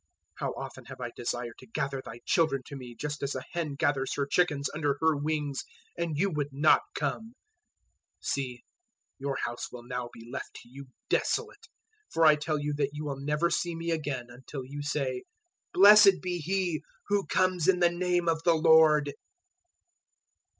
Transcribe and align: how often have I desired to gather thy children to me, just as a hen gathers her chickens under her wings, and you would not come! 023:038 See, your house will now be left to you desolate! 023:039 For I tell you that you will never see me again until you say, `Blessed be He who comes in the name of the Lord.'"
how 0.33 0.51
often 0.57 0.85
have 0.85 0.99
I 0.99 1.11
desired 1.15 1.59
to 1.59 1.67
gather 1.67 2.01
thy 2.03 2.21
children 2.25 2.63
to 2.65 2.75
me, 2.75 2.95
just 2.95 3.21
as 3.21 3.35
a 3.35 3.43
hen 3.51 3.75
gathers 3.75 4.15
her 4.15 4.25
chickens 4.25 4.67
under 4.73 4.97
her 4.99 5.15
wings, 5.15 5.63
and 5.95 6.17
you 6.17 6.31
would 6.31 6.51
not 6.51 6.81
come! 6.95 7.35
023:038 8.19 8.21
See, 8.25 8.63
your 9.19 9.37
house 9.45 9.71
will 9.71 9.83
now 9.83 10.09
be 10.11 10.27
left 10.27 10.55
to 10.55 10.69
you 10.69 10.87
desolate! 11.07 11.67
023:039 12.09 12.13
For 12.13 12.25
I 12.25 12.35
tell 12.35 12.57
you 12.59 12.73
that 12.73 12.89
you 12.93 13.05
will 13.05 13.19
never 13.19 13.51
see 13.51 13.75
me 13.75 13.91
again 13.91 14.25
until 14.29 14.65
you 14.65 14.81
say, 14.81 15.21
`Blessed 15.75 16.19
be 16.19 16.39
He 16.39 16.81
who 17.09 17.27
comes 17.27 17.67
in 17.67 17.77
the 17.79 17.91
name 17.91 18.27
of 18.27 18.41
the 18.43 18.55
Lord.'" 18.55 19.13